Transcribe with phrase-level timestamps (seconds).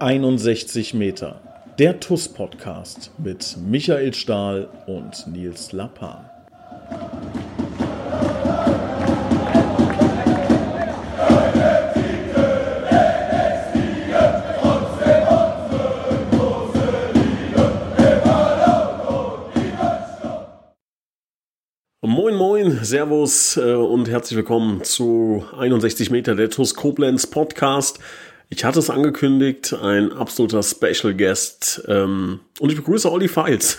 [0.00, 1.42] 61 Meter.
[1.78, 6.24] Der TUS-Podcast mit Michael Stahl und Nils Lappan.
[22.00, 27.98] Moin Moin, Servus äh, und herzlich willkommen zu 61 Meter der TUS Koblenz Podcast.
[28.52, 31.84] Ich hatte es angekündigt, ein absoluter Special Guest.
[31.86, 33.78] Ähm, und ich begrüße Olli Files.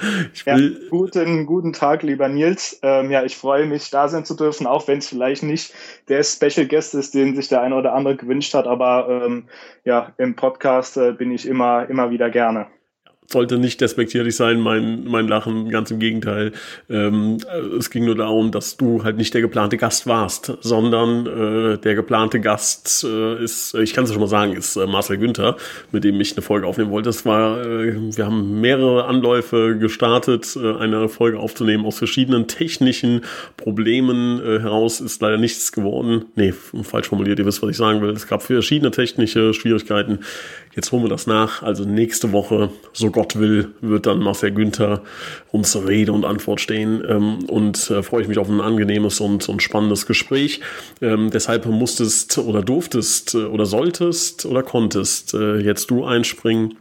[0.46, 0.56] ja,
[0.88, 2.80] guten, guten Tag, lieber Nils.
[2.82, 5.74] Ähm, ja, ich freue mich, da sein zu dürfen, auch wenn es vielleicht nicht
[6.08, 8.66] der Special Guest ist, den sich der eine oder andere gewünscht hat.
[8.66, 9.44] Aber ähm,
[9.84, 12.68] ja, im Podcast äh, bin ich immer, immer wieder gerne
[13.32, 16.52] sollte nicht despektierlich sein, mein, mein Lachen, ganz im Gegenteil.
[16.88, 17.38] Ähm,
[17.78, 21.94] es ging nur darum, dass du halt nicht der geplante Gast warst, sondern äh, der
[21.94, 25.56] geplante Gast äh, ist, ich kann es schon mal sagen, ist äh, Marcel Günther,
[25.90, 27.08] mit dem ich eine Folge aufnehmen wollte.
[27.08, 33.22] Das war, äh, wir haben mehrere Anläufe gestartet, äh, eine Folge aufzunehmen aus verschiedenen technischen
[33.56, 36.26] Problemen äh, heraus ist leider nichts geworden.
[36.34, 38.10] Nee, falsch formuliert, ihr wisst, was ich sagen will.
[38.10, 40.20] Es gab verschiedene technische Schwierigkeiten.
[40.74, 41.62] Jetzt holen wir das nach.
[41.62, 45.02] Also nächste Woche, so Gott will, wird dann Marcel Günther
[45.50, 47.02] uns Rede und Antwort stehen.
[47.08, 50.60] Ähm, und äh, freue ich mich auf ein angenehmes und, und spannendes Gespräch.
[51.00, 56.76] Ähm, deshalb musstest oder durftest äh, oder solltest oder konntest äh, jetzt du einspringen.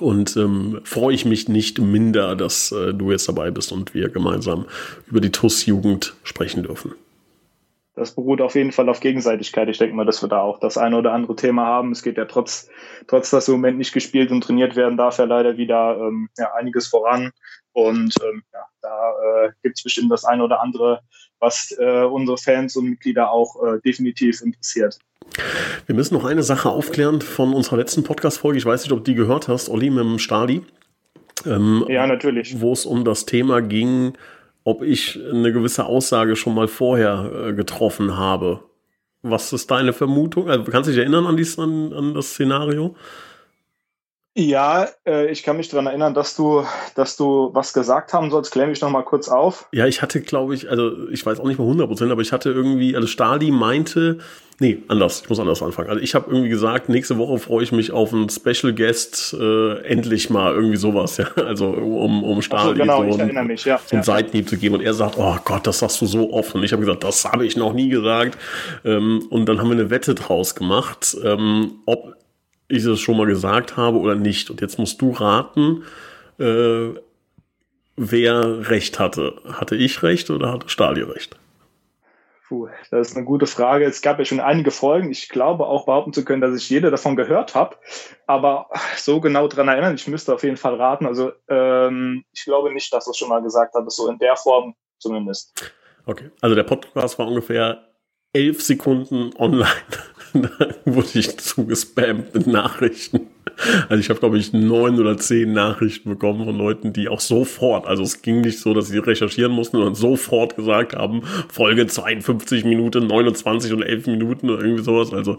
[0.00, 4.08] Und ähm, freue ich mich nicht minder, dass äh, du jetzt dabei bist und wir
[4.10, 4.66] gemeinsam
[5.06, 6.92] über die TUS-Jugend sprechen dürfen
[7.98, 9.68] das beruht auf jeden Fall auf Gegenseitigkeit.
[9.68, 11.92] Ich denke mal, dass wir da auch das eine oder andere Thema haben.
[11.92, 12.68] Es geht ja trotz,
[13.06, 16.52] trotz dass im Moment nicht gespielt und trainiert werden darf, ja leider wieder ähm, ja,
[16.54, 17.32] einiges voran.
[17.72, 19.12] Und ähm, ja, da
[19.44, 21.00] äh, gibt es bestimmt das eine oder andere,
[21.40, 24.98] was äh, unsere Fans und Mitglieder auch äh, definitiv interessiert.
[25.86, 28.58] Wir müssen noch eine Sache aufklären von unserer letzten Podcast-Folge.
[28.58, 30.62] Ich weiß nicht, ob du die gehört hast, Olli mit dem Stali.
[31.46, 32.60] Ähm, ja, natürlich.
[32.60, 34.14] Wo es um das Thema ging,
[34.68, 38.60] ob ich eine gewisse Aussage schon mal vorher äh, getroffen habe.
[39.22, 40.50] Was ist deine Vermutung?
[40.50, 42.94] Also, kannst du dich erinnern an, dies, an, an das Szenario?
[44.36, 48.52] Ja, äh, ich kann mich daran erinnern, dass du, dass du was gesagt haben sollst.
[48.52, 49.68] Klär mich noch mal kurz auf.
[49.72, 52.32] Ja, ich hatte, glaube ich, also ich weiß auch nicht mal 100 Prozent, aber ich
[52.32, 54.18] hatte irgendwie, also Stali meinte,
[54.60, 55.20] Nee, anders.
[55.22, 55.88] Ich muss anders anfangen.
[55.88, 59.82] Also ich habe irgendwie gesagt, nächste Woche freue ich mich auf einen Special Guest, äh,
[59.82, 61.26] endlich mal irgendwie sowas, ja.
[61.36, 63.78] Also um, um Stali so, genau, so, einen, mich, ja.
[63.78, 64.02] so einen ja.
[64.02, 64.74] Seitenhieb zu geben.
[64.74, 66.56] Und er sagt, oh Gott, das sagst du so oft.
[66.56, 68.36] Und ich habe gesagt, das habe ich noch nie gesagt.
[68.84, 72.16] Ähm, und dann haben wir eine Wette draus gemacht, ähm, ob
[72.68, 74.50] ich es schon mal gesagt habe oder nicht.
[74.50, 75.84] Und jetzt musst du raten,
[76.38, 76.90] äh,
[77.96, 79.40] wer recht hatte.
[79.44, 81.36] Hatte ich recht oder hatte Stali recht?
[82.48, 83.84] Puh, das ist eine gute Frage.
[83.84, 85.10] Es gab ja schon einige Folgen.
[85.10, 87.76] Ich glaube auch behaupten zu können, dass ich jede davon gehört habe.
[88.26, 91.04] Aber so genau dran erinnern, ich müsste auf jeden Fall raten.
[91.04, 94.36] Also ähm, ich glaube nicht, dass du es schon mal gesagt habe, so in der
[94.36, 95.72] Form zumindest.
[96.06, 97.86] Okay, also der Podcast war ungefähr
[98.32, 99.68] elf Sekunden online.
[100.32, 100.50] Da
[100.84, 103.28] wurde ich zugespammt mit Nachrichten.
[103.88, 107.86] Also ich habe, glaube ich, neun oder zehn Nachrichten bekommen von Leuten, die auch sofort,
[107.86, 112.64] also es ging nicht so, dass sie recherchieren mussten, sondern sofort gesagt haben, Folge 52
[112.64, 115.12] Minuten, 29 und 11 Minuten oder irgendwie sowas.
[115.12, 115.36] Also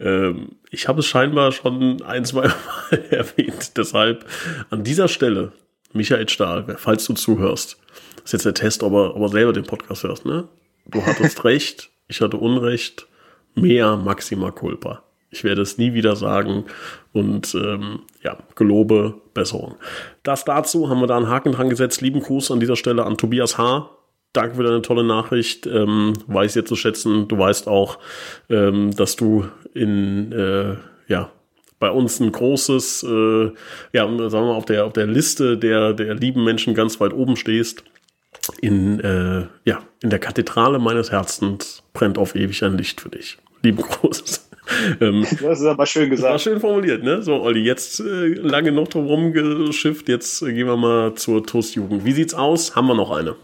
[0.00, 2.54] ähm, ich habe es scheinbar schon ein, zwei Mal
[3.10, 3.76] erwähnt.
[3.76, 4.24] Deshalb
[4.70, 5.52] an dieser Stelle,
[5.92, 7.78] Michael Stahl, falls du zuhörst,
[8.16, 10.48] das ist jetzt der Test, ob er, ob er selber den Podcast hörst, ne?
[10.86, 13.06] Du hattest recht, ich hatte Unrecht,
[13.54, 15.02] mehr Maxima Culpa.
[15.30, 16.64] Ich werde es nie wieder sagen
[17.12, 19.76] und ähm, ja, gelobe Besserung.
[20.24, 22.00] Das dazu haben wir da einen Haken dran gesetzt.
[22.00, 23.90] Lieben Gruß an dieser Stelle an Tobias H.
[24.32, 25.66] Danke für deine tolle Nachricht.
[25.66, 27.28] Ähm, weiß jetzt zu schätzen.
[27.28, 27.98] Du weißt auch,
[28.48, 31.30] ähm, dass du in äh, ja
[31.80, 33.50] bei uns ein großes, äh,
[33.92, 37.12] ja, sagen wir mal, auf der, auf der Liste der, der lieben Menschen ganz weit
[37.12, 37.82] oben stehst.
[38.60, 43.36] In, äh, ja, in der Kathedrale meines Herzens brennt auf ewig ein Licht für dich.
[43.62, 44.46] Lieben Gruß.
[45.00, 46.30] Ähm, das ist aber schön gesagt.
[46.30, 47.22] War schön formuliert, ne?
[47.22, 52.04] So, Olli, jetzt äh, lange noch drum rumgeschifft, jetzt äh, gehen wir mal zur TUS-Jugend.
[52.04, 52.76] Wie sieht's aus?
[52.76, 53.34] Haben wir noch eine?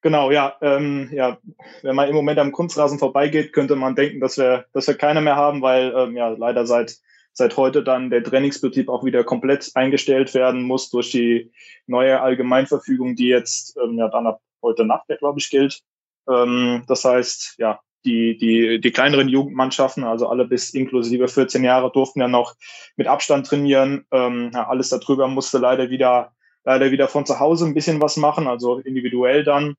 [0.00, 1.36] Genau, ja, ähm, ja,
[1.82, 5.20] wenn man im Moment am Kunstrasen vorbeigeht, könnte man denken, dass wir, dass wir keine
[5.20, 6.96] mehr haben, weil ähm, ja leider seit
[7.34, 11.52] seit heute dann der Trainingsbetrieb auch wieder komplett eingestellt werden muss durch die
[11.86, 15.82] neue Allgemeinverfügung, die jetzt ähm, ja dann ab heute Nacht, glaube ich, gilt.
[16.28, 21.90] Ähm, das heißt, ja, die, die, die kleineren Jugendmannschaften, also alle bis inklusive 14 Jahre,
[21.90, 22.54] durften ja noch
[22.96, 24.06] mit Abstand trainieren.
[24.12, 26.32] Ähm, ja, alles darüber musste leider wieder
[26.66, 29.76] leider wieder von zu Hause ein bisschen was machen, also individuell dann.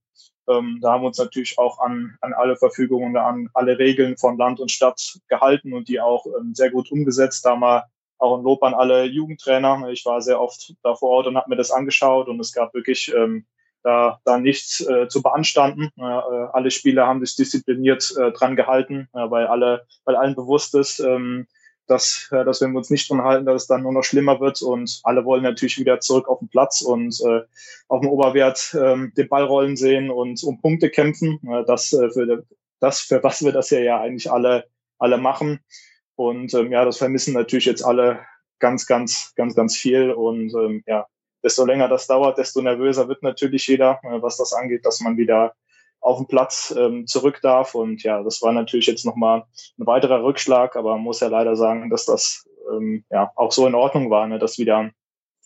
[0.50, 4.38] Ähm, da haben wir uns natürlich auch an, an alle Verfügungen, an alle Regeln von
[4.38, 7.46] Land und Stadt gehalten und die auch ähm, sehr gut umgesetzt.
[7.46, 7.84] Da mal
[8.18, 9.90] auch ein Lob an alle Jugendtrainer.
[9.90, 12.74] Ich war sehr oft da vor Ort und habe mir das angeschaut und es gab
[12.74, 13.46] wirklich ähm,
[13.84, 15.92] da, da nichts äh, zu beanstanden.
[15.98, 20.76] Äh, alle Spieler haben sich diszipliniert äh, dran gehalten, äh, weil alle, weil allen bewusst
[20.76, 21.48] ist, ähm,
[21.88, 24.40] dass, äh, dass wenn wir uns nicht dran halten, dass es dann nur noch schlimmer
[24.40, 27.42] wird und alle wollen natürlich wieder zurück auf den Platz und äh,
[27.88, 31.40] auf dem Oberwert äh, den Ball rollen sehen und um Punkte kämpfen.
[31.50, 32.46] Äh, das, äh, für,
[32.80, 34.66] das, für was wir das ja, ja eigentlich alle,
[35.00, 35.60] alle machen.
[36.16, 38.20] Und ähm, ja, das vermissen natürlich jetzt alle
[38.60, 40.12] ganz, ganz, ganz, ganz viel.
[40.12, 41.08] Und ähm, ja,
[41.48, 45.16] desto länger das dauert, desto nervöser wird natürlich jeder, äh, was das angeht, dass man
[45.16, 45.54] wieder
[46.02, 47.74] auf den Platz ähm, zurück darf.
[47.74, 49.46] Und ja, das war natürlich jetzt nochmal
[49.80, 53.66] ein weiterer Rückschlag, aber man muss ja leider sagen, dass das ähm, ja auch so
[53.66, 54.92] in Ordnung war, ne, dass wieder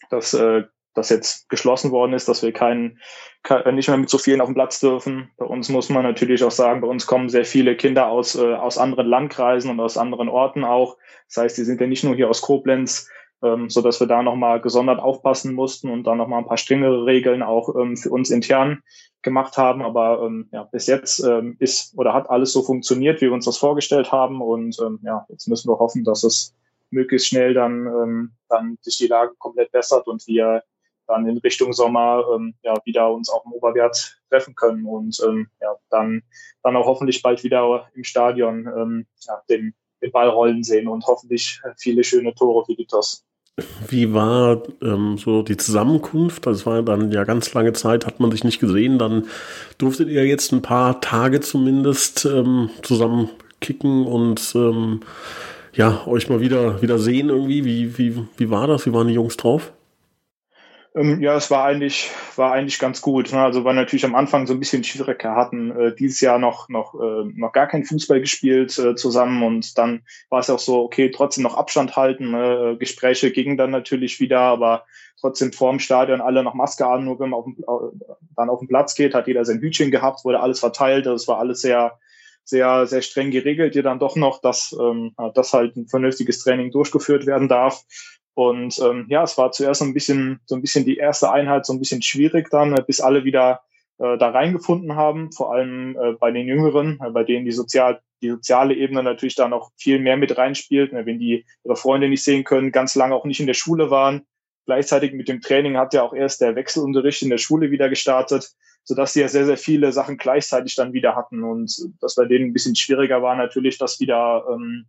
[0.10, 0.64] dass äh,
[0.94, 3.00] das jetzt geschlossen worden ist, dass wir keinen
[3.44, 5.32] kein, nicht mehr mit so vielen auf dem Platz dürfen.
[5.38, 8.56] Bei uns muss man natürlich auch sagen, bei uns kommen sehr viele Kinder aus, äh,
[8.56, 10.98] aus anderen Landkreisen und aus anderen Orten auch.
[11.28, 13.08] Das heißt, die sind ja nicht nur hier aus Koblenz,
[13.44, 17.06] ähm, so dass wir da nochmal gesondert aufpassen mussten und da nochmal ein paar strengere
[17.06, 18.82] Regeln auch ähm, für uns intern
[19.22, 19.82] gemacht haben.
[19.82, 23.46] Aber ähm, ja, bis jetzt ähm, ist oder hat alles so funktioniert, wie wir uns
[23.46, 24.42] das vorgestellt haben.
[24.42, 26.56] Und ähm, ja, jetzt müssen wir hoffen, dass es
[26.92, 30.64] möglichst schnell dann, ähm, dann sich die Lage komplett bessert und wir
[31.08, 35.50] dann in Richtung Sommer ähm, ja, wieder uns auf dem Oberwert treffen können und ähm,
[35.60, 36.24] ja, dann,
[36.64, 41.06] dann auch hoffentlich bald wieder im Stadion ähm, ja, den, den Ball rollen sehen und
[41.06, 43.26] hoffentlich viele schöne Tore für die TOS.
[43.88, 46.46] Wie war ähm, so die Zusammenkunft?
[46.46, 48.98] Das war dann ja ganz lange Zeit, hat man sich nicht gesehen.
[48.98, 49.26] Dann
[49.78, 55.02] durftet ihr jetzt ein paar Tage zumindest ähm, zusammen kicken und ähm,
[55.74, 57.66] ja, euch mal wieder, wieder sehen irgendwie.
[57.66, 58.86] Wie, wie, wie war das?
[58.86, 59.74] Wie waren die Jungs drauf?
[60.94, 63.32] Ähm, ja, es war eigentlich, war eigentlich ganz gut.
[63.32, 63.42] Ne?
[63.42, 66.96] Also war natürlich am Anfang so ein bisschen schwieriger, hatten äh, dieses Jahr noch, noch,
[66.96, 71.10] äh, noch gar kein Fußball gespielt äh, zusammen und dann war es auch so, okay,
[71.10, 72.32] trotzdem noch Abstand halten.
[72.32, 72.76] Ne?
[72.78, 74.86] Gespräche gingen dann natürlich wieder, aber
[75.20, 78.02] trotzdem vorm Stadion alle noch Maske an, nur wenn man auf dem,
[78.36, 81.06] dann auf den Platz geht, hat jeder sein Hütchen gehabt, wurde alles verteilt.
[81.06, 82.00] Das war alles sehr,
[82.44, 86.72] sehr, sehr streng geregelt, hier dann doch noch, dass, ähm, dass halt ein vernünftiges Training
[86.72, 87.86] durchgeführt werden darf.
[88.34, 91.66] Und ähm, ja, es war zuerst so ein bisschen, so ein bisschen die erste Einheit
[91.66, 93.62] so ein bisschen schwierig dann, äh, bis alle wieder
[93.98, 98.02] äh, da reingefunden haben, vor allem äh, bei den Jüngeren, äh, bei denen die sozial
[98.22, 102.08] die soziale Ebene natürlich da noch viel mehr mit reinspielt, ne, wenn die ihre Freunde
[102.08, 104.26] nicht sehen können, ganz lange auch nicht in der Schule waren.
[104.66, 108.52] Gleichzeitig mit dem Training hat ja auch erst der Wechselunterricht in der Schule wieder gestartet,
[108.84, 111.44] sodass sie ja sehr, sehr viele Sachen gleichzeitig dann wieder hatten.
[111.44, 114.86] Und das bei denen ein bisschen schwieriger war natürlich, das wieder, ähm,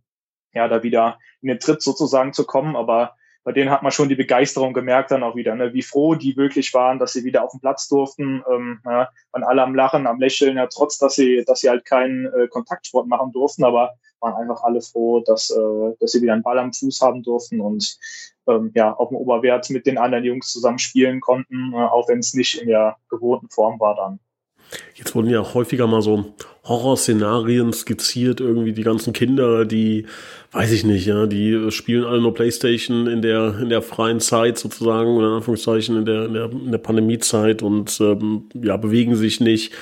[0.53, 2.75] ja, da wieder in den Tritt sozusagen zu kommen.
[2.75, 6.15] Aber bei denen hat man schon die Begeisterung gemerkt dann auch wieder, ne, wie froh
[6.15, 8.43] die wirklich waren, dass sie wieder auf den Platz durften.
[8.49, 11.85] Ähm, ja, waren alle am Lachen, am Lächeln, ja, trotz dass sie, dass sie halt
[11.85, 16.33] keinen äh, Kontaktsport machen durften, aber waren einfach alle froh, dass, äh, dass sie wieder
[16.33, 17.97] einen Ball am Fuß haben durften und
[18.47, 22.19] ähm, ja, auf dem Oberwert mit den anderen Jungs zusammen spielen konnten, äh, auch wenn
[22.19, 24.19] es nicht in der gewohnten Form war dann.
[24.95, 26.33] Jetzt wurden ja häufiger mal so
[26.63, 30.05] Horrorszenarien skizziert, irgendwie die ganzen Kinder, die,
[30.51, 34.57] weiß ich nicht, ja, die spielen alle nur Playstation in der, in der freien Zeit
[34.57, 39.15] sozusagen, oder in Anführungszeichen in der, in der, in der Pandemiezeit und ähm, ja, bewegen
[39.15, 39.73] sich nicht.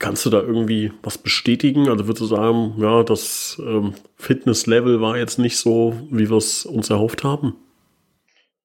[0.00, 1.88] Kannst du da irgendwie was bestätigen?
[1.88, 6.64] Also würdest du sagen, ja, das ähm, Fitnesslevel war jetzt nicht so, wie wir es
[6.64, 7.54] uns erhofft haben?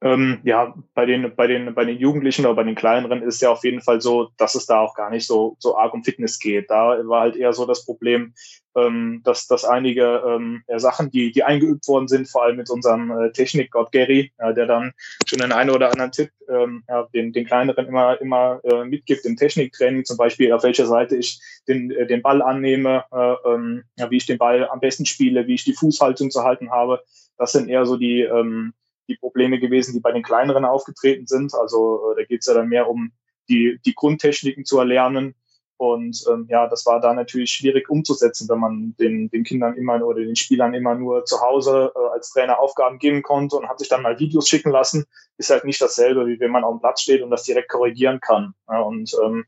[0.02, 3.50] Ähm, ja, bei den, bei den, bei den Jugendlichen oder bei den kleineren ist ja
[3.50, 6.38] auf jeden Fall so, dass es da auch gar nicht so, so arg um Fitness
[6.38, 6.70] geht.
[6.70, 8.34] Da war halt eher so das Problem,
[8.76, 12.70] ähm, dass, dass einige ähm, ja, Sachen, die, die eingeübt worden sind, vor allem mit
[12.70, 14.92] unserem äh, Technikgott Gary, ja, der dann
[15.26, 19.26] schon den einen oder anderen Tipp ähm, ja, den, den kleineren immer, immer äh, mitgibt
[19.26, 23.84] im Techniktraining, zum Beispiel auf welcher Seite ich den, äh, den Ball annehme, äh, ähm,
[23.98, 27.02] ja, wie ich den Ball am besten spiele, wie ich die Fußhaltung zu halten habe.
[27.38, 28.74] Das sind eher so die, ähm,
[29.08, 31.54] die Probleme gewesen, die bei den kleineren aufgetreten sind.
[31.54, 33.12] Also äh, da geht es ja dann mehr um
[33.50, 35.36] die, die Grundtechniken zu erlernen.
[35.78, 40.02] Und ähm, ja, das war da natürlich schwierig umzusetzen, wenn man den, den Kindern immer
[40.06, 43.80] oder den Spielern immer nur zu Hause äh, als Trainer Aufgaben geben konnte und hat
[43.80, 45.06] sich dann mal Videos schicken lassen.
[45.38, 48.22] Ist halt nicht dasselbe, wie wenn man auf dem Platz steht und das direkt korrigieren
[48.22, 48.54] kann.
[48.70, 49.46] Ja, und ähm,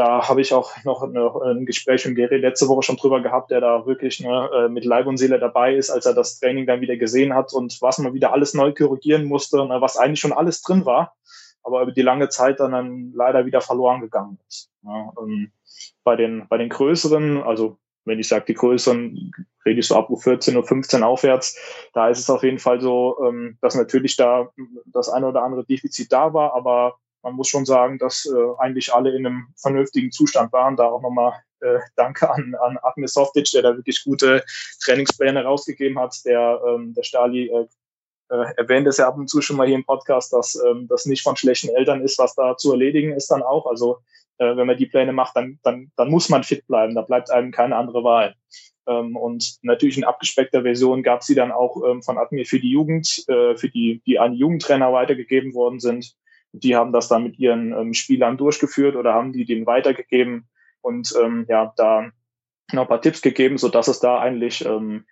[0.00, 3.50] da habe ich auch noch eine, ein Gespräch mit Gary letzte Woche schon drüber gehabt,
[3.50, 6.66] der da wirklich ne, äh, mit Leib und Seele dabei ist, als er das Training
[6.66, 10.20] dann wieder gesehen hat und was man wieder alles neu korrigieren musste, ne, was eigentlich
[10.20, 11.14] schon alles drin war,
[11.62, 14.70] aber über die lange Zeit dann, dann leider wieder verloren gegangen ist.
[14.84, 15.52] Ja, ähm,
[16.02, 17.76] bei den bei den größeren, also
[18.06, 19.32] wenn ich sage die größeren,
[19.66, 21.58] rede ich so ab U14, U15 aufwärts,
[21.92, 24.48] da ist es auf jeden Fall so, ähm, dass natürlich da
[24.86, 28.92] das eine oder andere Defizit da war, aber man muss schon sagen, dass äh, eigentlich
[28.92, 30.76] alle in einem vernünftigen Zustand waren.
[30.76, 34.44] Da auch nochmal äh, Danke an, an Admir Softic, der da wirklich gute
[34.82, 36.16] Trainingspläne rausgegeben hat.
[36.24, 37.66] Der, ähm, der Stali äh,
[38.30, 41.06] äh, erwähnt es ja ab und zu schon mal hier im Podcast, dass ähm, das
[41.06, 43.66] nicht von schlechten Eltern ist, was da zu erledigen ist dann auch.
[43.66, 43.98] Also
[44.38, 46.94] äh, wenn man die Pläne macht, dann, dann, dann muss man fit bleiben.
[46.94, 48.34] Da bleibt einem keine andere Wahl.
[48.86, 52.70] Ähm, und natürlich in abgespeckter Version gab sie dann auch ähm, von Admir für die
[52.70, 56.14] Jugend, äh, für die, die an Jugendtrainer weitergegeben worden sind.
[56.52, 60.48] Die haben das dann mit ihren ähm, Spielern durchgeführt oder haben die denen weitergegeben
[60.80, 62.10] und ähm, ja, da
[62.72, 65.04] noch ein paar Tipps gegeben, so dass es da eigentlich ähm,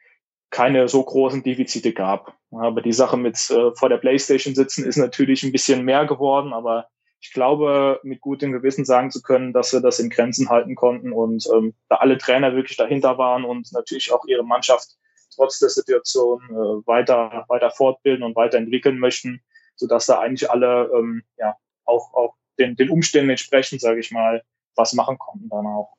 [0.50, 2.34] keine so großen Defizite gab.
[2.50, 6.52] Aber die Sache mit äh, vor der Playstation sitzen ist natürlich ein bisschen mehr geworden,
[6.52, 6.88] aber
[7.20, 11.12] ich glaube, mit gutem Gewissen sagen zu können, dass wir das in Grenzen halten konnten
[11.12, 14.96] und ähm, da alle Trainer wirklich dahinter waren und natürlich auch ihre Mannschaft
[15.34, 19.42] trotz der Situation äh, weiter, weiter fortbilden und weiterentwickeln möchten,
[19.78, 24.42] sodass da eigentlich alle ähm, ja, auch, auch den, den Umständen entsprechend, sage ich mal,
[24.76, 25.94] was machen konnten dann auch.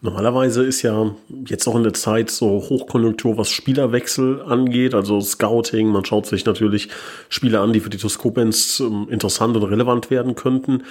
[0.00, 1.12] Normalerweise ist ja
[1.46, 5.88] jetzt auch in der Zeit so Hochkonjunktur, was Spielerwechsel angeht, also Scouting.
[5.88, 6.88] Man schaut sich natürlich
[7.28, 10.84] Spieler an, die für die Toskopens ähm, interessant und relevant werden könnten.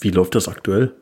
[0.00, 0.94] Wie läuft das aktuell?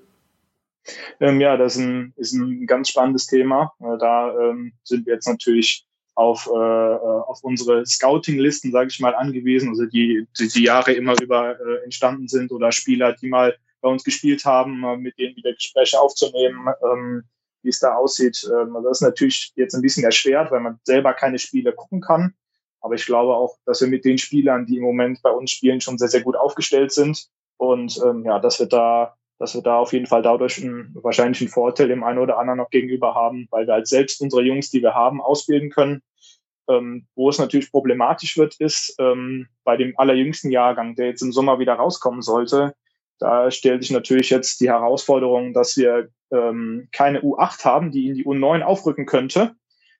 [1.21, 3.75] Ähm, ja, das ist ein, ist ein ganz spannendes Thema.
[3.79, 9.00] Äh, da ähm, sind wir jetzt natürlich auf, äh, äh auf unsere Scouting-Listen, sage ich
[9.00, 13.28] mal, angewiesen, also die, die, die Jahre immer über äh, entstanden sind oder Spieler, die
[13.28, 17.25] mal bei uns gespielt haben, äh, mit denen wieder Gespräche aufzunehmen, ähm,
[17.62, 18.49] wie es da aussieht.
[18.50, 22.35] Ähm, das ist natürlich jetzt ein bisschen erschwert, weil man selber keine Spiele gucken kann.
[22.80, 25.80] Aber ich glaube auch, dass wir mit den Spielern, die im Moment bei uns spielen,
[25.80, 27.28] schon sehr, sehr gut aufgestellt sind.
[27.56, 31.41] Und ähm, ja, dass wir da, dass wir da auf jeden Fall dadurch einen, wahrscheinlich
[31.41, 34.71] einen Vorteil dem einen oder anderen noch gegenüber haben, weil wir halt selbst unsere Jungs,
[34.71, 36.03] die wir haben, ausbilden können.
[36.67, 41.33] Ähm, wo es natürlich problematisch wird, ist ähm, bei dem allerjüngsten Jahrgang, der jetzt im
[41.33, 42.75] Sommer wieder rauskommen sollte,
[43.19, 48.14] da stellt sich natürlich jetzt die Herausforderung, dass wir ähm, keine U8 haben, die in
[48.14, 49.55] die U9 aufrücken könnte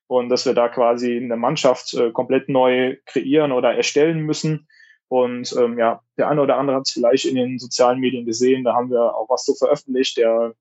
[0.07, 4.67] und dass wir da quasi eine Mannschaft äh, komplett neu kreieren oder erstellen müssen.
[5.07, 8.63] Und ähm, ja, der eine oder andere hat es vielleicht in den sozialen Medien gesehen,
[8.63, 10.17] da haben wir auch was so veröffentlicht.
[10.17, 10.53] Der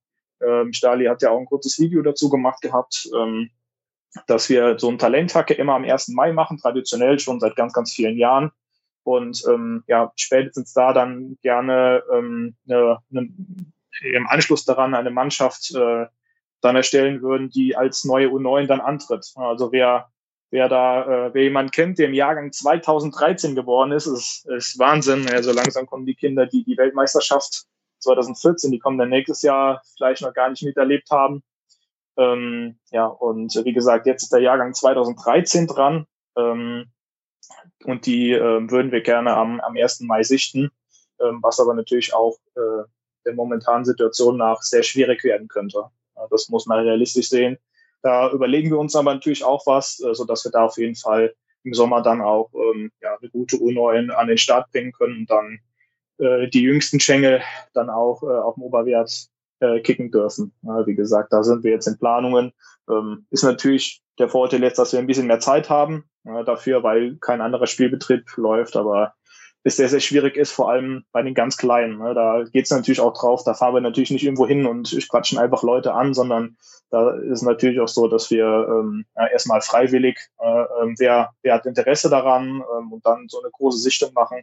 [0.43, 3.51] ähm, Stali hat ja auch ein kurzes Video dazu gemacht gehabt, ähm,
[4.27, 6.09] dass wir so ein Talenthacke immer am 1.
[6.09, 8.53] Mai machen, traditionell schon seit ganz, ganz vielen Jahren
[9.05, 13.29] und ähm, ja, spätestens da dann gerne ähm, eine, eine,
[14.03, 16.07] im Anschluss daran eine Mannschaft äh,
[16.63, 19.31] dann erstellen würden, die als neue U9 dann antritt.
[19.37, 20.11] Also wer,
[20.55, 25.27] wer da, äh, wer jemand kennt, der im Jahrgang 2013 geboren ist, ist, ist Wahnsinn.
[25.29, 27.65] Ja, so langsam kommen die Kinder, die die Weltmeisterschaft
[27.99, 31.43] 2014, die kommen dann nächstes Jahr vielleicht noch gar nicht miterlebt haben.
[32.17, 36.07] Ähm, ja, und wie gesagt, jetzt ist der Jahrgang 2013 dran.
[36.37, 36.87] Ähm,
[37.83, 40.03] und die äh, würden wir gerne am, am 1.
[40.03, 40.71] Mai sichten,
[41.21, 42.85] ähm, was aber natürlich auch äh,
[43.27, 45.87] der momentanen Situation nach sehr schwierig werden könnte.
[46.15, 47.59] Ja, das muss man realistisch sehen.
[48.05, 50.95] Da überlegen wir uns aber natürlich auch was, äh, so dass wir da auf jeden
[50.95, 51.35] Fall
[51.65, 55.31] im Sommer dann auch ähm, ja, eine gute U9 an den Start bringen können und
[55.31, 55.59] dann
[56.19, 57.41] äh, die jüngsten Schengel
[57.73, 59.29] dann auch äh, auf dem Oberwert
[59.61, 60.53] äh, kicken dürfen.
[60.61, 62.53] Ja, wie gesagt, da sind wir jetzt in Planungen.
[62.91, 66.83] Ähm, ist natürlich der Vorteil jetzt, dass wir ein bisschen mehr Zeit haben ja, dafür,
[66.83, 69.15] weil kein anderer Spielbetrieb läuft, aber
[69.65, 71.99] es sehr, sehr schwierig ist, vor allem bei den ganz Kleinen.
[71.99, 72.15] Ne?
[72.15, 75.39] Da geht es natürlich auch drauf, da fahren wir natürlich nicht irgendwo hin und quatschen
[75.39, 76.57] einfach Leute an, sondern
[76.91, 81.55] da ist natürlich auch so, dass wir ähm, ja, erstmal freiwillig, äh, äh, wer, wer
[81.55, 84.43] hat Interesse daran ähm, und dann so eine große Sichtung machen.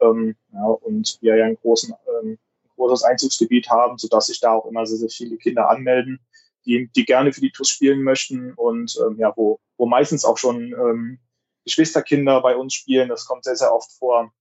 [0.00, 2.38] Ähm, ja, und wir ja einen großen, ähm,
[2.76, 6.20] großes Einzugsgebiet haben, sodass sich da auch immer sehr, sehr viele Kinder anmelden
[6.68, 10.36] die, die gerne für die TUS spielen möchten und ähm, ja, wo, wo meistens auch
[10.36, 11.18] schon ähm,
[11.64, 13.08] Geschwisterkinder bei uns spielen.
[13.08, 14.32] Das kommt sehr, sehr oft vor.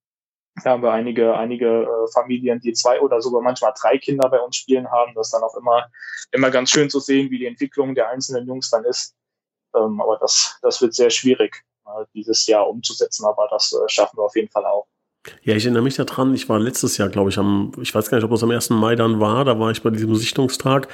[0.64, 4.40] Da haben wir einige, einige äh, Familien, die zwei oder sogar manchmal drei Kinder bei
[4.40, 5.14] uns spielen haben.
[5.16, 5.88] Das ist dann auch immer,
[6.32, 9.16] immer ganz schön zu sehen, wie die Entwicklung der einzelnen Jungs dann ist.
[9.76, 13.26] Ähm, aber das, das wird sehr schwierig, äh, dieses Jahr umzusetzen.
[13.26, 14.88] Aber das äh, schaffen wir auf jeden Fall auch.
[15.44, 18.18] Ja, ich erinnere mich daran, ich war letztes Jahr, glaube ich, am, ich weiß gar
[18.18, 18.70] nicht, ob es am 1.
[18.72, 20.88] Mai dann war, da war ich bei diesem Sichtungstag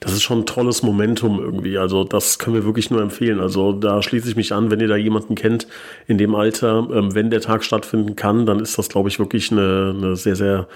[0.00, 1.78] das ist schon ein tolles Momentum irgendwie.
[1.78, 3.40] Also das können wir wirklich nur empfehlen.
[3.40, 5.66] Also da schließe ich mich an, wenn ihr da jemanden kennt
[6.06, 9.50] in dem Alter, ähm, wenn der Tag stattfinden kann, dann ist das, glaube ich, wirklich
[9.50, 10.68] eine, eine sehr, sehr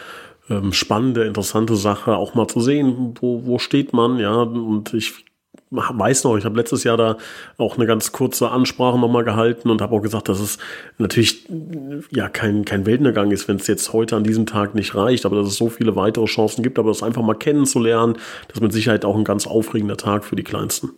[0.51, 4.43] ähm, spannende, interessante Sache, auch mal zu sehen, wo, wo steht man, ja.
[4.43, 5.25] Und ich
[5.71, 7.17] weiß noch, ich habe letztes Jahr da
[7.57, 10.59] auch eine ganz kurze Ansprache nochmal gehalten und habe auch gesagt, dass es
[10.99, 11.47] natürlich
[12.11, 15.37] ja kein, kein Weltnergang ist, wenn es jetzt heute an diesem Tag nicht reicht, aber
[15.37, 18.15] dass es so viele weitere Chancen gibt, aber das einfach mal kennenzulernen,
[18.49, 20.91] das ist mit Sicherheit auch ein ganz aufregender Tag für die Kleinsten.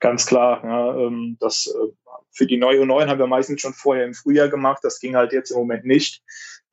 [0.00, 1.92] Ganz klar, ja, ähm, das äh,
[2.32, 5.32] für die neue U9 haben wir meistens schon vorher im Frühjahr gemacht, das ging halt
[5.32, 6.22] jetzt im Moment nicht.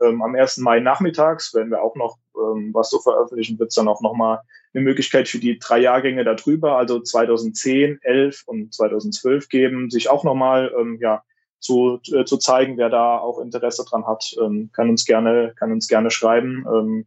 [0.02, 0.58] ähm, am 1.
[0.58, 4.40] Mai nachmittags werden wir auch noch ähm, was so veröffentlichen, wird es dann auch nochmal
[4.74, 10.24] eine Möglichkeit für die drei Jahrgänge darüber, also 2010, 11 und 2012 geben, sich auch
[10.24, 11.24] nochmal ähm, ja,
[11.60, 15.72] zu, äh, zu zeigen, wer da auch Interesse dran hat, ähm, kann uns gerne, kann
[15.72, 16.66] uns gerne schreiben.
[16.68, 17.06] Ähm,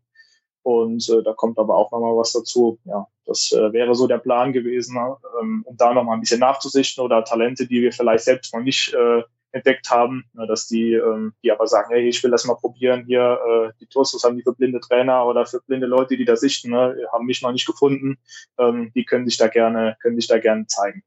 [0.63, 2.79] und äh, da kommt aber auch nochmal was dazu.
[2.85, 4.97] Ja, das äh, wäre so der Plan gewesen,
[5.41, 8.95] ähm, um da nochmal ein bisschen nachzusichten oder Talente, die wir vielleicht selbst noch nicht
[8.95, 12.55] äh, entdeckt haben, ne, dass die, ähm, die aber sagen, hey, ich will das mal
[12.55, 16.25] probieren hier, äh, die Tours haben die für blinde Trainer oder für blinde Leute, die
[16.25, 18.19] da sichten, ne, haben mich noch nicht gefunden,
[18.59, 21.03] ähm, die können sich da gerne, können sich da gerne zeigen.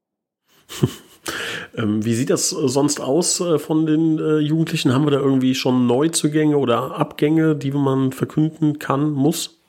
[1.75, 4.93] Ähm, wie sieht das sonst aus äh, von den äh, Jugendlichen?
[4.93, 9.59] Haben wir da irgendwie schon Neuzugänge oder Abgänge, die man verkünden kann, muss?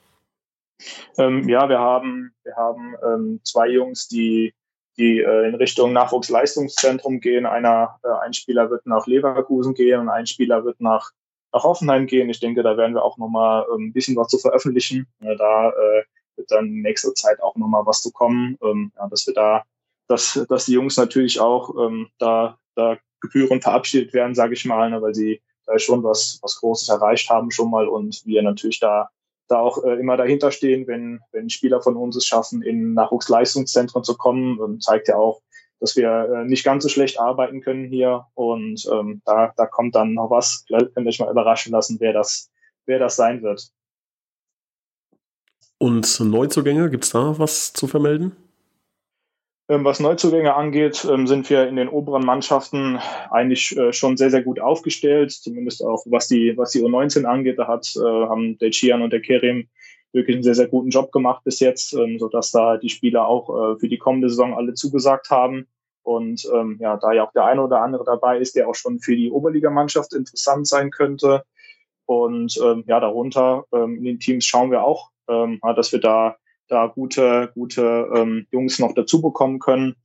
[1.17, 4.53] Ähm, ja, wir haben, wir haben ähm, zwei Jungs, die,
[4.97, 7.45] die äh, in Richtung Nachwuchsleistungszentrum gehen.
[7.45, 11.11] Einer, äh, ein Spieler wird nach Leverkusen gehen und ein Spieler wird nach,
[11.53, 12.29] nach Hoffenheim gehen.
[12.29, 15.07] Ich denke, da werden wir auch nochmal ähm, ein bisschen was zu veröffentlichen.
[15.19, 16.03] da äh,
[16.35, 19.63] wird dann in nächster Zeit auch nochmal was zu kommen, ähm, ja, dass wir da
[20.07, 24.89] dass, dass die Jungs natürlich auch ähm, da, da gebührend verabschiedet werden, sage ich mal,
[24.89, 28.79] ne, weil sie da schon was, was Großes erreicht haben schon mal und wir natürlich
[28.79, 29.09] da,
[29.47, 34.03] da auch äh, immer dahinter stehen, wenn, wenn Spieler von uns es schaffen, in Nachwuchsleistungszentren
[34.03, 35.41] zu kommen, und zeigt ja auch,
[35.79, 39.95] dass wir äh, nicht ganz so schlecht arbeiten können hier und ähm, da, da kommt
[39.95, 40.63] dann noch was.
[40.67, 42.49] Vielleicht könnt ihr euch mal überraschen lassen, wer das,
[42.85, 43.71] wer das sein wird.
[45.77, 48.35] Und Neuzugänge, gibt's da was zu vermelden?
[49.69, 54.29] Ähm, was Neuzugänge angeht, ähm, sind wir in den oberen Mannschaften eigentlich äh, schon sehr,
[54.29, 55.31] sehr gut aufgestellt.
[55.31, 57.59] Zumindest auch was die, was die U19 angeht.
[57.59, 59.67] Da hat, äh, haben der Chian und der Kerim
[60.13, 63.73] wirklich einen sehr, sehr guten Job gemacht bis jetzt, ähm, sodass da die Spieler auch
[63.73, 65.67] äh, für die kommende Saison alle zugesagt haben.
[66.01, 68.99] Und ähm, ja, da ja auch der eine oder andere dabei ist, der auch schon
[68.99, 71.43] für die Oberligamannschaft interessant sein könnte.
[72.05, 76.37] Und ähm, ja, darunter ähm, in den Teams schauen wir auch, ähm, dass wir da
[76.67, 79.95] da gute, gute ähm, Jungs noch dazu bekommen können.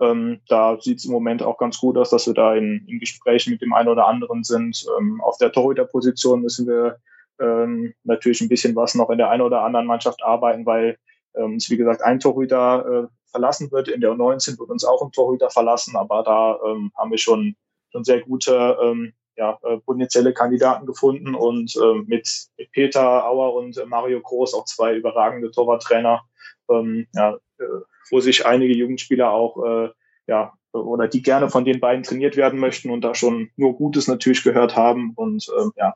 [0.00, 2.98] Ähm, da sieht es im Moment auch ganz gut aus, dass wir da in, in
[2.98, 4.84] Gesprächen mit dem einen oder anderen sind.
[4.98, 6.98] Ähm, auf der Torhüterposition müssen wir
[7.40, 10.98] ähm, natürlich ein bisschen was noch in der einen oder anderen Mannschaft arbeiten, weil
[11.34, 13.88] ähm, uns, wie gesagt, ein Torhüter äh, verlassen wird.
[13.88, 17.56] In der U19 wird uns auch ein Torhüter verlassen, aber da ähm, haben wir schon,
[17.90, 23.54] schon sehr gute ähm, ja, äh, potenzielle Kandidaten gefunden und äh, mit, mit Peter Auer
[23.54, 26.22] und äh, Mario Groß auch zwei überragende Torwarttrainer,
[26.70, 27.64] ähm, ja, äh,
[28.10, 29.90] wo sich einige Jugendspieler auch äh,
[30.26, 34.08] ja oder die gerne von den beiden trainiert werden möchten und da schon nur Gutes
[34.08, 35.94] natürlich gehört haben und ähm, ja,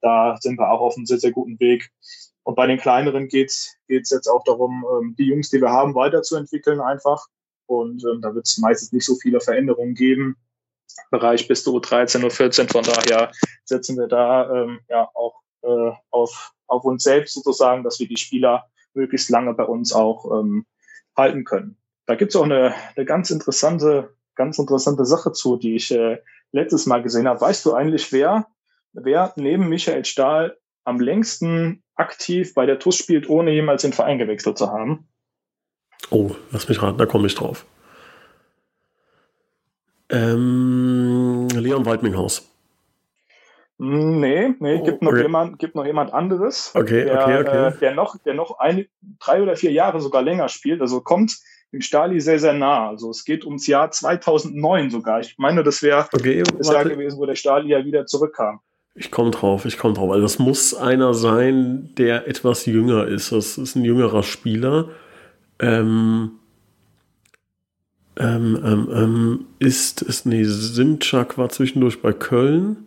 [0.00, 1.90] da sind wir auch auf einem sehr sehr guten Weg.
[2.42, 5.94] Und bei den kleineren geht's geht's jetzt auch darum, ähm, die Jungs, die wir haben,
[5.94, 7.26] weiterzuentwickeln einfach.
[7.66, 10.36] Und ähm, da wird es meistens nicht so viele Veränderungen geben.
[11.10, 12.68] Bereich bis zu 13 oder 14.
[12.68, 13.32] Von daher
[13.64, 18.16] setzen wir da ähm, ja auch äh, auf, auf uns selbst sozusagen, dass wir die
[18.16, 20.66] Spieler möglichst lange bei uns auch ähm,
[21.16, 21.76] halten können.
[22.06, 26.18] Da gibt es auch eine, eine ganz interessante, ganz interessante Sache zu, die ich äh,
[26.52, 27.40] letztes Mal gesehen habe.
[27.40, 28.46] Weißt du eigentlich, wer,
[28.92, 34.18] wer neben Michael Stahl am längsten aktiv bei der TUS spielt, ohne jemals den Verein
[34.18, 35.08] gewechselt zu haben?
[36.10, 37.66] Oh, lass mich raten, da komme ich drauf.
[40.10, 42.46] Ähm, Leon Waldminghaus.
[43.82, 45.22] Nee, nee, gibt noch okay.
[45.22, 46.72] jemand, gibt noch jemand anderes.
[46.74, 47.68] Okay, der, okay, okay.
[47.68, 48.86] Äh, der noch, der noch ein,
[49.18, 50.82] drei oder vier Jahre sogar länger spielt.
[50.82, 51.38] Also kommt
[51.72, 52.88] dem Stali sehr, sehr nah.
[52.88, 55.20] Also es geht ums Jahr 2009 sogar.
[55.20, 58.60] Ich meine, das wäre okay, das Jahr gewesen, wo der Stali ja wieder zurückkam.
[58.94, 60.10] Ich komme drauf, ich komme drauf.
[60.10, 63.32] Also das muss einer sein, der etwas jünger ist.
[63.32, 64.90] Das ist ein jüngerer Spieler.
[65.58, 66.39] Ähm,
[68.20, 72.86] ähm, ähm, ähm, ist es, nee, Simchak war zwischendurch bei Köln.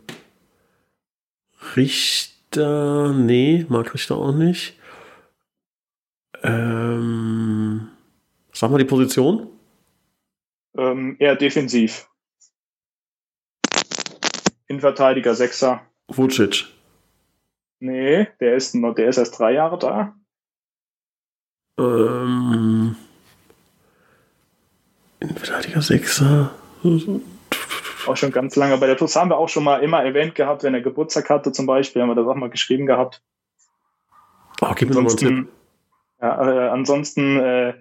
[1.76, 4.78] Richter, nee, mag Richter auch nicht.
[6.44, 7.90] Ähm,
[8.52, 9.48] sag mal die Position.
[10.78, 12.08] Ähm, eher defensiv.
[14.68, 15.82] Innenverteidiger, Sechser.
[16.10, 16.66] Vucic.
[17.80, 20.16] Nee, der ist, der ist erst drei Jahre da.
[21.80, 22.96] Ähm,
[25.24, 26.52] Innenverteidiger Sechser.
[28.06, 28.78] Auch schon ganz lange.
[28.78, 31.54] Bei der TUS haben wir auch schon mal immer erwähnt gehabt, wenn er Geburtstag hatte
[31.54, 33.24] zum Beispiel, haben wir das auch mal geschrieben gehabt.
[34.62, 35.48] Oh, gib mir ansonsten,
[36.22, 37.74] ja, äh, ansonsten, äh,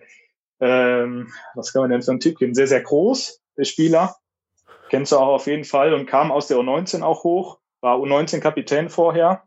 [0.60, 2.54] ähm, was kann man denn für einen Typ geben?
[2.54, 4.16] Sehr, sehr groß, der Spieler.
[4.88, 7.58] Kennst du auch auf jeden Fall und kam aus der U19 auch hoch.
[7.80, 9.42] War U19-Kapitän vorher.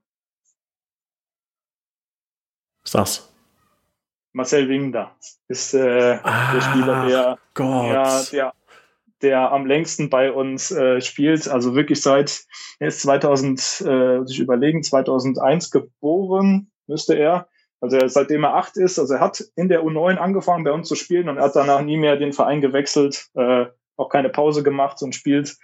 [2.81, 3.34] Was ist das?
[4.35, 5.15] Marcel Wingda
[5.47, 8.53] ist äh, ah, der Spieler, der, der, der,
[9.21, 11.47] der am längsten bei uns äh, spielt.
[11.47, 12.43] Also wirklich seit,
[12.79, 17.47] er ist 2000, äh, sich überlegen, 2001 geboren, müsste er.
[17.79, 20.89] Also er, seitdem er acht ist, also er hat in der U9 angefangen bei uns
[20.89, 24.63] zu spielen und er hat danach nie mehr den Verein gewechselt, äh, auch keine Pause
[24.63, 25.55] gemacht und spielt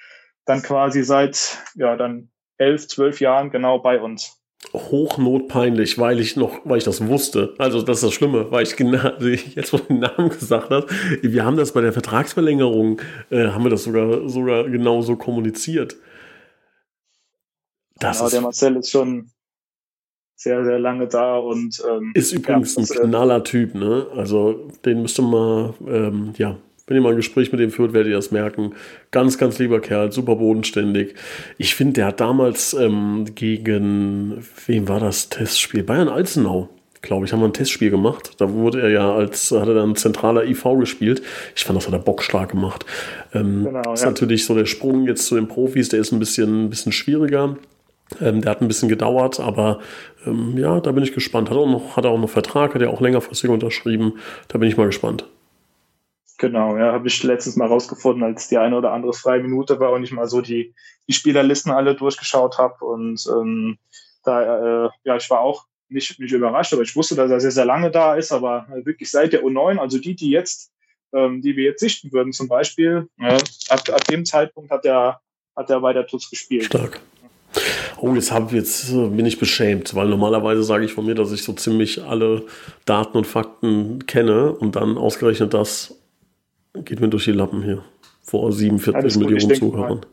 [0.46, 4.41] dann quasi seit, ja, dann elf, zwölf Jahren genau bei uns
[4.74, 7.54] hochnotpeinlich, weil ich noch, weil ich das wusste.
[7.58, 10.88] Also das ist das Schlimme, weil ich genau, jetzt wo du den Namen gesagt hast,
[11.22, 15.98] wir haben das bei der Vertragsverlängerung, äh, haben wir das sogar sogar genauso kommuniziert.
[18.00, 19.30] Das genau, ist, der Marcel ist schon
[20.36, 24.08] sehr, sehr lange da und ähm, ist übrigens ja, ein äh, knaller Typ, ne?
[24.16, 26.58] Also den müsste man ähm, ja
[26.92, 28.74] wenn ihr mal ein Gespräch mit ihm führt, werdet ihr das merken.
[29.12, 31.16] Ganz, ganz lieber Kerl, super bodenständig.
[31.58, 35.84] Ich finde, der hat damals ähm, gegen, wem war das Testspiel?
[35.84, 36.70] Bayern Alzenau
[37.02, 38.34] glaube ich, haben wir ein Testspiel gemacht.
[38.38, 41.24] Da wurde er ja als, hat er dann zentraler IV gespielt.
[41.56, 42.86] Ich fand, das hat er bockstark gemacht.
[43.34, 44.10] Ähm, genau, ist ja.
[44.10, 47.58] natürlich so der Sprung jetzt zu den Profis, der ist ein bisschen, ein bisschen schwieriger.
[48.20, 49.80] Ähm, der hat ein bisschen gedauert, aber
[50.28, 51.50] ähm, ja, da bin ich gespannt.
[51.50, 54.14] Hat, auch noch, hat er auch noch Vertrag, hat er auch längerfristig unterschrieben.
[54.50, 55.26] Da bin ich mal gespannt.
[56.42, 59.92] Genau, ja, habe ich letztens mal rausgefunden, als die eine oder andere freie Minute war
[59.92, 60.74] und ich mal so die,
[61.08, 62.84] die Spielerlisten alle durchgeschaut habe.
[62.84, 63.78] Und ähm,
[64.24, 67.52] da, äh, ja, ich war auch nicht, nicht überrascht, aber ich wusste, dass er sehr,
[67.52, 70.72] sehr lange da ist, aber wirklich seit der U9, also die, die jetzt,
[71.14, 73.38] ähm, die wir jetzt sichten würden, zum Beispiel, äh,
[73.70, 75.22] ab, ab dem Zeitpunkt hat er,
[75.56, 76.66] hat er bei der gespielt.
[76.66, 77.02] Stark.
[77.98, 81.32] Oh, jetzt, hab, jetzt äh, bin ich beschämt, weil normalerweise sage ich von mir, dass
[81.32, 82.48] ich so ziemlich alle
[82.86, 86.01] Daten und Fakten kenne und dann ausgerechnet das
[86.74, 87.84] Geht mir durch die Lappen hier.
[88.22, 90.00] Vor 47 Millionen Zuhörern.
[90.00, 90.08] Mal,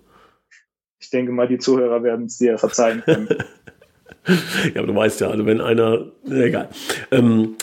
[0.98, 3.28] ich denke mal, die Zuhörer werden es dir verzeihen können.
[4.74, 6.12] ja, aber du weißt ja, also wenn einer.
[6.28, 6.68] Egal.
[7.10, 7.56] Ähm,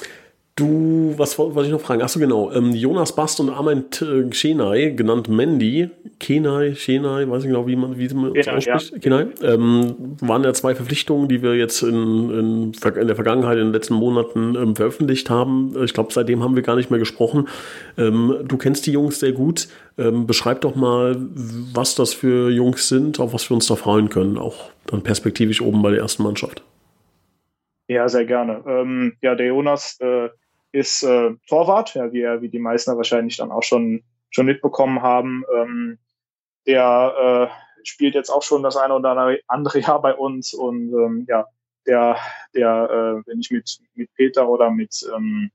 [0.58, 2.02] Du, was wollte ich noch fragen?
[2.02, 2.50] Achso, genau.
[2.54, 3.90] Ähm, Jonas Bast und Armin
[4.32, 9.00] Chenai, genannt Mandy, Kenai, Chenai, weiß ich genau, wie man, wie man das ausspricht, ja.
[9.00, 13.66] Kenai, ähm, waren ja zwei Verpflichtungen, die wir jetzt in, in, in der Vergangenheit, in
[13.66, 15.76] den letzten Monaten ähm, veröffentlicht haben.
[15.84, 17.50] Ich glaube, seitdem haben wir gar nicht mehr gesprochen.
[17.98, 19.68] Ähm, du kennst die Jungs sehr gut.
[19.98, 21.18] Ähm, beschreib doch mal,
[21.74, 25.62] was das für Jungs sind, auf was wir uns da freuen können, auch dann perspektivisch
[25.62, 26.64] oben bei der ersten Mannschaft.
[27.88, 28.64] Ja, sehr gerne.
[28.66, 30.30] Ähm, ja, der Jonas äh,
[30.76, 35.46] ist äh, Torwart, ja, wie, wie die meisten wahrscheinlich dann auch schon, schon mitbekommen haben.
[35.56, 35.98] Ähm,
[36.68, 41.26] der äh, spielt jetzt auch schon das eine oder andere Jahr bei uns und ähm,
[41.30, 41.46] ja,
[41.88, 42.18] der,
[42.54, 45.50] der äh, wenn ich mit, mit Peter oder mit ähm,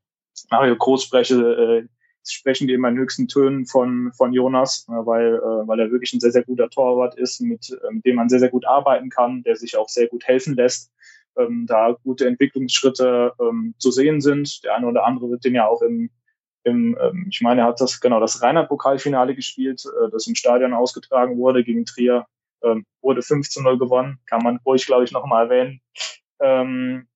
[0.51, 1.89] Mario Groß spreche, äh,
[2.25, 6.15] sprechen die immer in höchsten Tönen von, von Jonas, äh, weil, äh, weil er wirklich
[6.15, 9.11] ein sehr, sehr guter Torwart ist, mit, äh, mit dem man sehr, sehr gut arbeiten
[9.11, 10.91] kann, der sich auch sehr gut helfen lässt
[11.37, 14.65] ähm, da gute Entwicklungsschritte ähm, zu sehen sind.
[14.65, 16.11] Der eine oder andere wird den ja auch im,
[16.65, 20.75] im ähm, ich meine, er hat das genau das Rheinland-Pokalfinale gespielt, äh, das im Stadion
[20.75, 22.27] ausgetragen wurde gegen Trier,
[22.63, 25.81] ähm, wurde 15 0 gewonnen, kann man ruhig, glaube ich, nochmal erwähnen.
[26.41, 27.07] Ähm,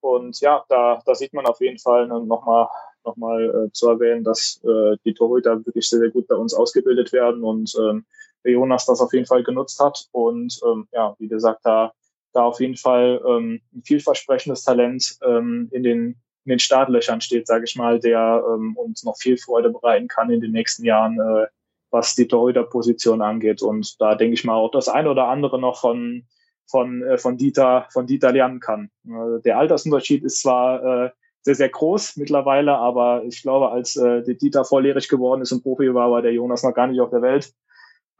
[0.00, 2.68] und ja, da, da sieht man auf jeden Fall nochmal
[3.04, 6.54] noch mal, äh, zu erwähnen, dass äh, die Torhüter wirklich sehr, sehr gut bei uns
[6.54, 8.06] ausgebildet werden und ähm,
[8.44, 10.08] Jonas das auf jeden Fall genutzt hat.
[10.12, 11.92] Und ähm, ja, wie gesagt, da
[12.32, 16.00] da auf jeden Fall ähm, ein vielversprechendes Talent ähm, in, den,
[16.44, 20.30] in den Startlöchern steht, sage ich mal, der ähm, uns noch viel Freude bereiten kann
[20.30, 21.46] in den nächsten Jahren, äh,
[21.90, 23.62] was die Torhüter-Position angeht.
[23.62, 26.24] Und da denke ich mal auch das eine oder andere noch von
[26.66, 28.90] von äh, von Dieter von Dieter lernen kann.
[29.06, 31.10] Äh, der Altersunterschied ist zwar äh,
[31.42, 35.92] sehr sehr groß mittlerweile, aber ich glaube, als äh, Dieter volljährig geworden ist und Profi
[35.92, 37.52] war, war der Jonas noch gar nicht auf der Welt.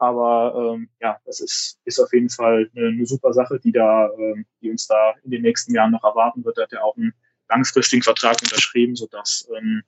[0.03, 4.09] Aber ähm, ja, das ist, ist auf jeden Fall eine, eine super Sache, die da,
[4.17, 6.57] ähm, die uns da in den nächsten Jahren noch erwarten wird.
[6.57, 7.13] Er hat ja auch einen
[7.47, 9.83] langfristigen Vertrag unterschrieben, sodass ähm,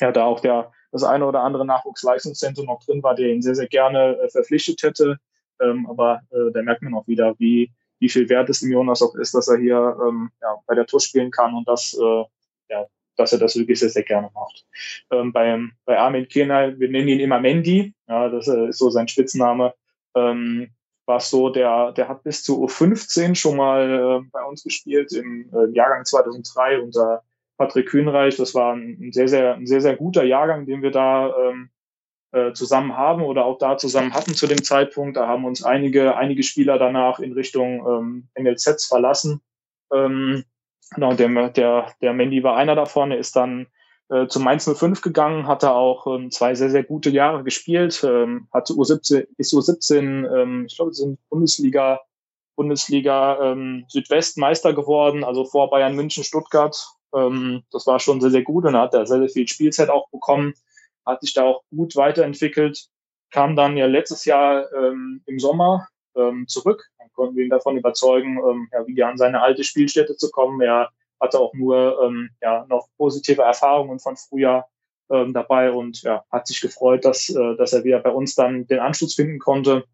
[0.00, 3.54] ja da auch der das eine oder andere Nachwuchsleistungszentrum noch drin war, der ihn sehr,
[3.54, 5.18] sehr gerne äh, verpflichtet hätte.
[5.60, 9.02] Ähm, aber äh, da merkt man auch wieder, wie, wie viel wert es dem Jonas
[9.02, 12.24] auch ist, dass er hier ähm, ja, bei der Tour spielen kann und das äh,
[12.70, 12.86] ja,
[13.20, 14.66] dass er das wirklich sehr, sehr gerne macht.
[15.10, 18.90] Ähm, beim, bei Armin Kenal, wir nennen ihn immer Mendy, ja, das äh, ist so
[18.90, 19.74] sein Spitzname,
[20.14, 20.70] ähm,
[21.06, 25.50] war so, der, der hat bis zu U15 schon mal äh, bei uns gespielt, im
[25.52, 27.22] äh, Jahrgang 2003 unter
[27.58, 28.36] Patrick Kühnreich.
[28.36, 31.70] Das war ein, ein, sehr, sehr, ein sehr, sehr guter Jahrgang, den wir da ähm,
[32.32, 35.16] äh, zusammen haben oder auch da zusammen hatten zu dem Zeitpunkt.
[35.16, 39.40] Da haben uns einige, einige Spieler danach in Richtung ähm, NLZs verlassen.
[39.92, 40.44] Ähm,
[40.94, 43.12] Genau, der, der, der Mendy war einer davon.
[43.12, 43.68] Er ist dann
[44.10, 48.48] äh, zum Mainz 05 gegangen, hatte auch ähm, zwei sehr, sehr gute Jahre gespielt, ähm,
[48.52, 52.00] hatte U17, ist U17, ähm, ich glaube, sind Bundesliga,
[52.56, 56.76] Bundesliga ähm, Südwest Meister geworden, also vor Bayern München, Stuttgart.
[57.14, 60.10] Ähm, das war schon sehr, sehr gut und hat da sehr, sehr viel Spielzeit auch
[60.10, 60.54] bekommen,
[61.06, 62.88] hat sich da auch gut weiterentwickelt.
[63.30, 66.90] kam dann ja letztes Jahr ähm, im Sommer ähm, zurück.
[67.14, 70.60] Konnten wir ihn davon überzeugen, ähm, ja, wieder an seine alte Spielstätte zu kommen.
[70.60, 74.68] Er hatte auch nur ähm, ja, noch positive Erfahrungen von Frühjahr
[75.10, 78.66] ähm, dabei und ja, hat sich gefreut, dass, äh, dass er wieder bei uns dann
[78.66, 79.84] den Anschluss finden konnte.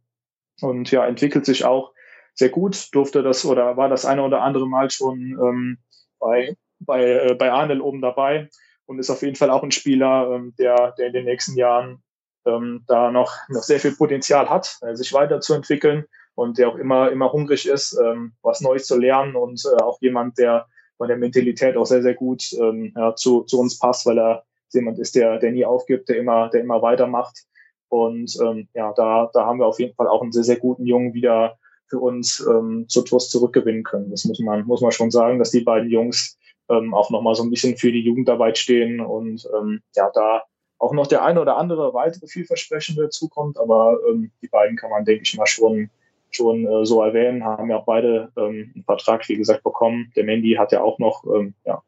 [0.60, 1.92] Und ja, entwickelt sich auch
[2.34, 5.78] sehr gut, durfte das oder war das eine oder andere Mal schon ähm,
[6.18, 8.48] bei, bei, äh, bei Arnel oben dabei
[8.86, 12.02] und ist auf jeden Fall auch ein Spieler, ähm, der, der in den nächsten Jahren
[12.46, 17.10] ähm, da noch, noch sehr viel Potenzial hat, äh, sich weiterzuentwickeln und der auch immer,
[17.10, 21.16] immer hungrig ist, ähm, was Neues zu lernen und äh, auch jemand, der von der
[21.16, 25.14] Mentalität auch sehr, sehr gut ähm, ja, zu, zu uns passt, weil er jemand ist,
[25.14, 27.44] der, der nie aufgibt, der immer, der immer weitermacht.
[27.88, 30.86] Und ähm, ja, da, da haben wir auf jeden Fall auch einen sehr, sehr guten
[30.86, 34.10] Jungen wieder für uns ähm, zu TUS zurückgewinnen können.
[34.10, 37.44] Das muss man, muss man schon sagen, dass die beiden Jungs ähm, auch nochmal so
[37.44, 40.42] ein bisschen für die Jugendarbeit stehen und ähm, ja, da
[40.78, 45.04] auch noch der eine oder andere weitere vielversprechende dazukommt, aber ähm, die beiden kann man,
[45.04, 45.90] denke ich mal, schon
[46.30, 50.12] schon äh, so erwähnen, haben ja auch beide ähm, einen Vertrag, wie gesagt, bekommen.
[50.16, 51.82] Der Mandy hat ja auch noch ähm, ja,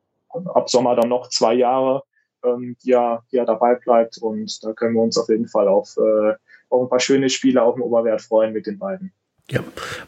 [0.54, 2.02] ab Sommer dann noch zwei Jahre,
[2.44, 4.18] ähm, die, er, die er dabei bleibt.
[4.18, 6.34] Und da können wir uns auf jeden Fall auf, äh,
[6.70, 9.12] auf ein paar schöne Spiele auf dem Oberwert freuen mit den beiden.
[9.50, 9.60] Ja,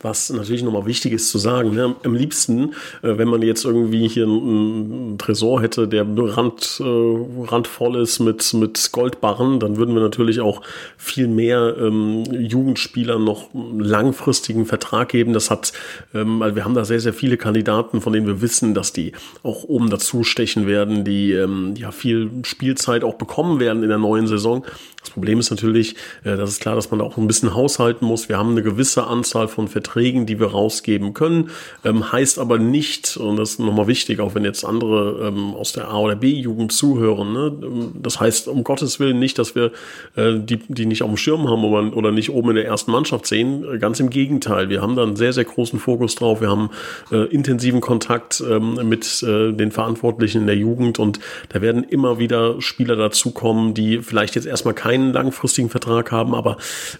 [0.02, 1.96] was natürlich nochmal wichtig ist zu sagen, ne?
[2.04, 7.96] am liebsten, äh, wenn man jetzt irgendwie hier einen, Tresor hätte, der rand, äh, randvoll
[7.96, 10.60] ist mit, mit Goldbarren, dann würden wir natürlich auch
[10.98, 13.48] viel mehr ähm, Jugendspielern noch
[13.78, 15.32] langfristigen Vertrag geben.
[15.32, 15.72] Das hat,
[16.12, 19.12] ähm, weil wir haben da sehr, sehr viele Kandidaten, von denen wir wissen, dass die
[19.42, 23.96] auch oben dazu stechen werden, die ähm, ja viel Spielzeit auch bekommen werden in der
[23.96, 24.66] neuen Saison.
[25.00, 28.04] Das Problem ist natürlich, äh, das ist klar, dass man da auch ein bisschen haushalten
[28.04, 28.28] muss.
[28.28, 31.50] Wir haben eine gewisse Anzahl von Verträgen, die wir rausgeben können.
[31.84, 35.72] Ähm, heißt aber nicht, und das ist nochmal wichtig, auch wenn jetzt andere ähm, aus
[35.72, 37.52] der A- oder B-Jugend zuhören, ne?
[37.62, 39.72] Ähm, das heißt um Gottes Willen nicht, dass wir
[40.16, 42.92] äh, die, die nicht auf dem Schirm haben oder, oder nicht oben in der ersten
[42.92, 43.64] Mannschaft sehen.
[43.64, 44.68] Äh, ganz im Gegenteil.
[44.68, 46.40] Wir haben da einen sehr, sehr großen Fokus drauf.
[46.40, 46.70] Wir haben
[47.10, 52.18] äh, intensiven Kontakt ähm, mit äh, den Verantwortlichen in der Jugend und da werden immer
[52.18, 56.56] wieder Spieler dazukommen, die vielleicht jetzt erstmal keine keinen langfristigen Vertrag haben, aber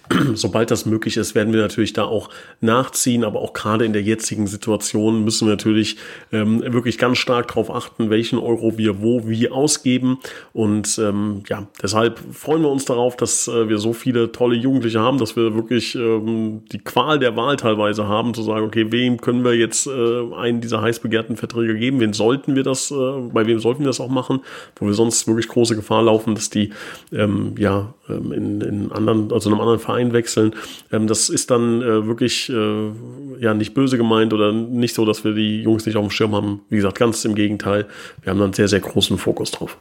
[0.33, 2.20] sobald das möglich ist, werden wir natürlich da auch
[2.59, 3.23] nachziehen.
[3.23, 5.97] Aber auch gerade in der jetzigen Situation müssen wir natürlich
[6.31, 10.19] ähm, wirklich ganz stark darauf achten, welchen Euro wir wo wie ausgeben.
[10.53, 14.99] Und ähm, ja, deshalb freuen wir uns darauf, dass äh, wir so viele tolle Jugendliche
[14.99, 19.19] haben, dass wir wirklich ähm, die Qual der Wahl teilweise haben, zu sagen, okay, wem
[19.19, 21.99] können wir jetzt äh, einen dieser heiß begehrten Verträge geben?
[21.99, 22.95] Wen sollten wir das, äh,
[23.33, 24.41] bei wem sollten wir das auch machen?
[24.75, 26.71] Wo wir sonst wirklich große Gefahr laufen, dass die
[27.11, 30.53] ähm, ja ähm, in, in anderen, also einem anderen Verein wechseln.
[30.91, 32.91] Ähm, das ist dann äh, wirklich äh,
[33.39, 36.35] ja nicht böse gemeint oder nicht so, dass wir die Jungs nicht auf dem Schirm
[36.35, 36.61] haben.
[36.69, 37.87] Wie gesagt, ganz im Gegenteil.
[38.21, 39.77] Wir haben dann sehr, sehr großen Fokus drauf.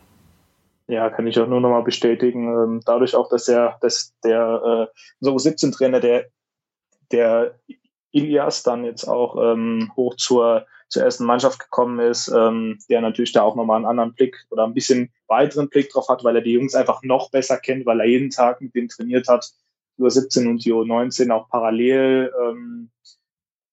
[0.88, 2.48] Ja, kann ich auch nur nochmal bestätigen.
[2.48, 6.26] Ähm, dadurch auch, dass er, dass der äh, so 17 Trainer, der,
[7.12, 7.54] der
[8.12, 13.32] Ilias dann jetzt auch ähm, hoch zur zur ersten Mannschaft gekommen ist, ähm, der natürlich
[13.32, 16.42] da auch nochmal einen anderen Blick oder ein bisschen weiteren Blick drauf hat, weil er
[16.42, 19.48] die Jungs einfach noch besser kennt, weil er jeden Tag mit denen trainiert hat,
[20.00, 22.90] über 17 und die U19 auch parallel ähm,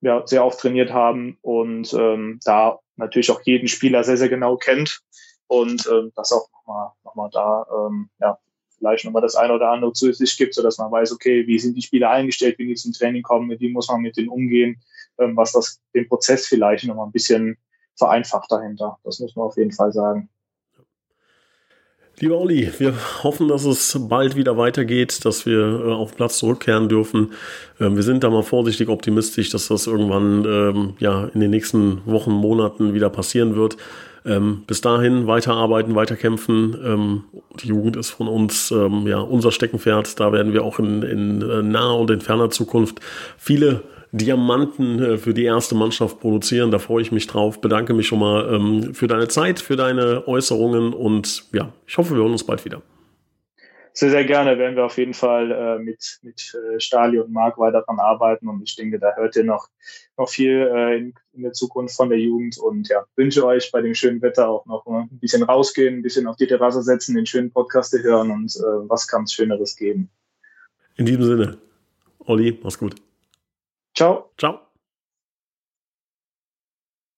[0.02, 4.58] ja, sehr oft trainiert haben und ähm, da natürlich auch jeden Spieler sehr, sehr genau
[4.58, 5.02] kennt
[5.48, 8.38] und ähm, das auch nochmal noch mal da ähm, ja,
[8.78, 11.82] vielleicht nochmal das eine oder andere zusätzlich gibt, sodass man weiß, okay, wie sind die
[11.82, 14.82] Spieler eingestellt, wie die zum Training kommen, wie muss man mit denen umgehen,
[15.18, 17.58] ähm, was das den Prozess vielleicht nochmal ein bisschen
[17.96, 18.98] vereinfacht dahinter.
[19.04, 20.30] Das muss man auf jeden Fall sagen.
[22.20, 26.90] Lieber Olli, wir hoffen, dass es bald wieder weitergeht, dass wir äh, auf Platz zurückkehren
[26.90, 27.34] dürfen.
[27.80, 32.02] Ähm, wir sind da mal vorsichtig optimistisch, dass das irgendwann ähm, ja in den nächsten
[32.08, 33.78] Wochen, Monaten wieder passieren wird.
[34.28, 36.76] Ähm, bis dahin weiterarbeiten, weiterkämpfen.
[36.84, 37.24] Ähm,
[37.62, 40.20] die Jugend ist von uns ähm, ja unser Steckenpferd.
[40.20, 43.00] Da werden wir auch in, in äh, naher und in ferner Zukunft
[43.38, 46.72] viele Diamanten äh, für die erste Mannschaft produzieren.
[46.72, 47.62] Da freue ich mich drauf.
[47.62, 52.16] Bedanke mich schon mal ähm, für deine Zeit, für deine Äußerungen und ja, ich hoffe,
[52.16, 52.82] wir hören uns bald wieder.
[53.94, 57.58] Sehr, sehr gerne werden wir auf jeden Fall äh, mit, mit äh, Stali und Marc
[57.58, 59.70] weiter daran arbeiten und ich denke, da hört ihr noch,
[60.18, 63.82] noch viel äh, in, in, der Zukunft von der Jugend und ja, wünsche euch bei
[63.82, 67.26] dem schönen Wetter auch noch ein bisschen rausgehen, ein bisschen auf die Terrasse setzen, den
[67.26, 70.10] schönen Podcast hören und äh, was kann es Schöneres geben.
[70.96, 71.58] In diesem Sinne,
[72.20, 72.96] Olli, mach's gut.
[73.96, 74.32] Ciao.
[74.38, 74.67] Ciao.